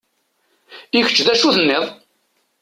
[0.97, 1.85] I kečč d acu tenniḍ?